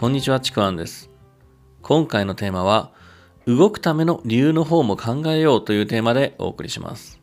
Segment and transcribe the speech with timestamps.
[0.00, 1.10] こんにちは、ちくわんです。
[1.82, 2.90] 今回のテーマは、
[3.46, 7.20] 動くための理由の方も考えようというテーマでお送りします。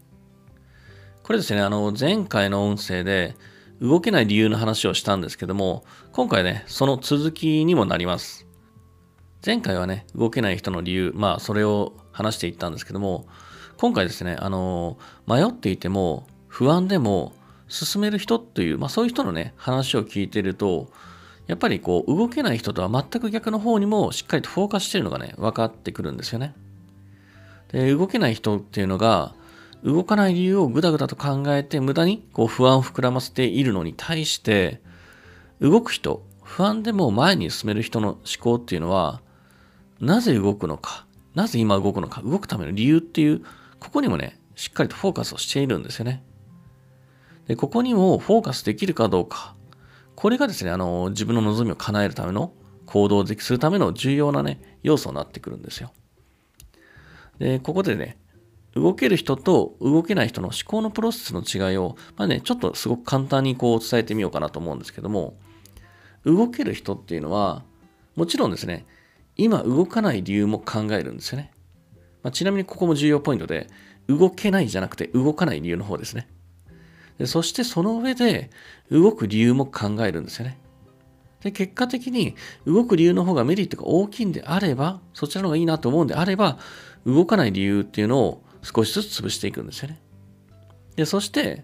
[1.24, 3.36] これですね、あの、前回の音声で、
[3.82, 8.46] 動けない理由の話をしたんですけども、今回ね、その続きにもなります。
[9.44, 13.26] 前回はね、動けない人の理由、まあ、それを話していったんですけども、
[13.78, 17.34] 今回ですね、あの、迷っていても、不安でも、
[17.70, 20.92] 進める人という、まあそういう人のね、話を聞いてると、
[21.48, 26.54] やっぱりこう動けない人とは全く逆の方にもしっかりとフォーカスしてるのがね、分かってくるんですよね。
[27.72, 29.34] で、動けない人っていうのが、
[29.84, 34.82] 動かない理由をぐだぐだと考えて無駄にこう不安を膨らませているのに対して、
[35.62, 39.22] 動く人、不安でも前に進める人の思考っていうのは、
[40.00, 43.42] なぜ動くのか、なぜ今動くのか、動くための理由っていう、
[43.80, 46.24] ここにもね、しっかりとフォーカスをしているんですよね。
[47.48, 49.56] で、ここにもフォーカスできるかどうか、
[50.18, 52.52] これがですね、あの、自分の望みを叶えるための、
[52.88, 55.94] 行動でするための重要なね、要素になってくるんですよ。
[57.38, 58.18] で、ここでね、
[58.74, 65.38] 動ける人と動けない人の思考のプロセスの違いを、まあね、ちょっとすごく簡単にこう伝えてみようかなと思うんですけども、
[66.26, 67.64] 動ける人っていうのは、
[68.16, 68.88] もちろんですね、
[69.36, 71.52] 今動かない理由も考えるんですよね。
[72.24, 73.68] まあ、ちなみにここも重要ポイントで、
[74.08, 76.28] 動けないじゃなくて動かない理由の方ですね。
[77.18, 78.50] でそしてその上で
[78.92, 80.60] 動く理由も考えるんですよね。
[81.42, 86.58] で、結果的に動く理由の方がメリットが大きいんであれば、そちらの方がいいなと思うんであれば、
[87.06, 90.00] 動かない理由っていうのを少しずつ潰していくんですよね。
[90.96, 91.64] で、そして、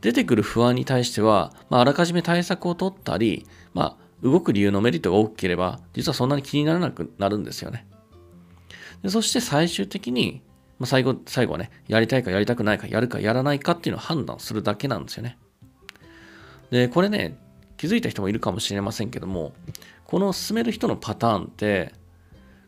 [0.00, 7.86] 出てくる不安に対しては、まあ、あらかじめ対策を取ったり、まあ、動く理由のメリットが大きければ、実はそんなに気にならなくなるんですよね。
[9.02, 10.42] でそして最終的に、
[10.82, 15.38] まあ、最後、最後はね、やりたいかやりたくないか、やるかやらないかっていうのを判断するだけなんですよね。
[16.72, 17.38] で、これね、
[17.76, 19.52] 気づいた人もいるかもしれませんけども、
[20.06, 21.92] この進める人のパターンって、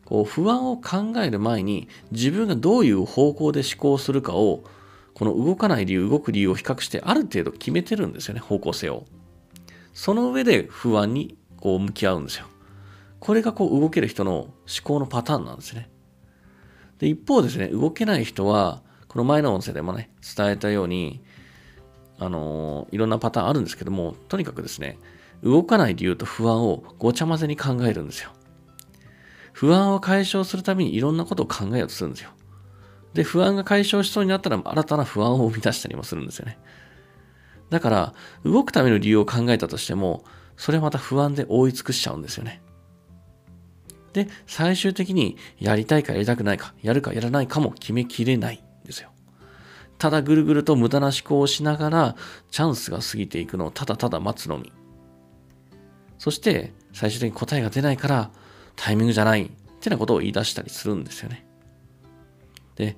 [0.05, 4.63] こう不安を考える前に自分がどういう方向で思考するかを
[5.13, 9.03] この動かない理由動く理由を比較してある程度決めてるんですよね方向性を。
[9.93, 12.45] その上で不安にこう向き合うんですよ。
[13.19, 14.53] これがこう動ける人の思
[14.83, 15.89] 考のパターンなんですね。
[17.05, 21.21] で、一方ですね、動けない人は、この前の音声でもね、伝えたように、
[22.17, 24.97] あのー、いろんなパターンあるんですけども、とにかくですね、
[25.43, 28.31] 動かない理由と不安をごちゃ混ぜに考えるんですよ。
[29.53, 32.31] 不安を解消するためにいろんなことを考えようとするんですよ。
[33.13, 36.57] で、不安が解消しそうになったら新たな不安を生み出したりもするんですよね。
[37.69, 40.23] だから、動くための理由を考えたとしても、
[40.57, 42.63] それはまた不安で覆い尽くしちゃうんですよね。
[44.15, 49.09] で、最終的にやりたいかやりたくないか、やるかやらないかも決めきれないんですよ。
[49.97, 52.15] ただぐるぐると無駄な思考をしながら、
[52.49, 54.71] チャンスが過ぎていくのをただただ待つのみ。
[56.17, 58.31] そして、最終的に答えが出ないから、
[58.77, 59.49] タイミングじゃないっ
[59.81, 61.45] てなことを言い出したりするんですよね。
[62.77, 62.95] で、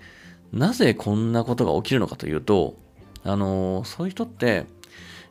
[0.54, 2.78] なぜこんなことが起きるのかというと、
[3.24, 4.68] あのー、そういう人って、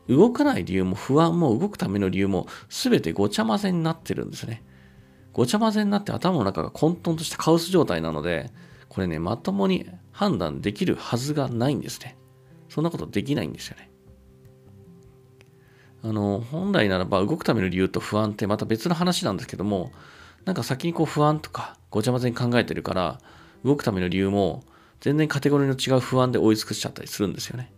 [0.08, 4.64] 動かない理由も不安も動くための理由も全てごちゃ混ぜになってるんですね。
[5.36, 8.50] ごちゃ混ぜになって頭の中が混沌としたカオス状態なので、
[8.88, 12.16] これね、まともに判断できるはずがないんですね。
[12.70, 13.90] そんなことできないんですよね。
[16.02, 19.92] あの、本来ならば動くための理由と不安ってまた別の話なんですけども、
[20.46, 23.20] なんか先にこう不安とかごちゃ混ぜに考えてるから、
[23.62, 24.64] 動くための理由も
[25.00, 27.74] 全然カテゴリーの違う不安で追い尽くしちゃったりするんですよね。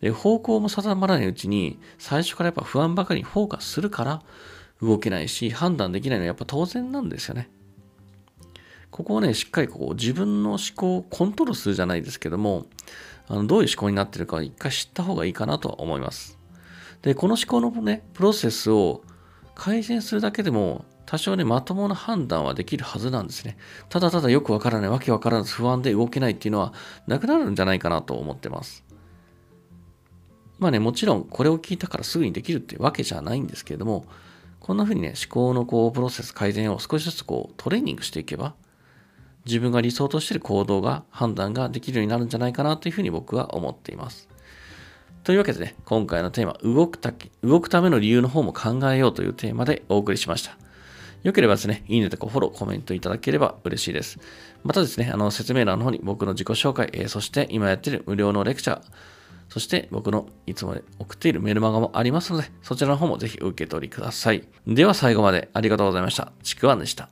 [0.00, 4.22] で、方向も定まらないうちに、最初からやっぱ不安ばかりにフォーカスするから、
[4.80, 7.50] 動けないし、判断できないのはやっぱ当然なんですよね。
[8.90, 12.66] ここをね、しっかりこう自分の思考をコントロールするじゃないですけども、
[13.26, 16.38] あのどういう思考になってるか一回知った方がいいかなとは思います。
[17.02, 19.02] で、この思考のね、プロセスを
[19.54, 23.56] 改善するだけでも、多少ね、まともな判断はできるはずなんですね。
[23.88, 26.72] ただただよくわからない、わけわからず不安で動けないっていうのは
[27.06, 28.84] なくなるんじゃないかなと思ってます。
[30.58, 34.04] まあね、もちろんこれを聞いたからすぐにできるってわけじゃないんですけれども、
[34.60, 38.54] こんな風にね、思考のこうプロセス改善を少しずつこうトレーニングしていけば、
[39.46, 44.28] 自分が理想としている行動が、判断ができるようになるんじゃないかなというふうに僕は思っています。
[45.24, 47.12] というわけでね、今回のテーマ、動くた
[47.42, 50.56] 動くための理由の方も考えようというテーマでお送りしました。
[51.22, 54.18] よければですね、いいねとかフォロー、コメントいただければ嬉しいです。
[54.64, 58.82] またですね、あの説明欄の方に僕の自己紹介、えー、そして今やってる無料のレクチャー、
[59.48, 64.46] そして僕のいつも送っているメルマガもありますので、そちらの方もぜひ受け取りください。
[64.66, 66.32] では最後までありがとうございました。
[66.42, 67.08] ちくわんでした。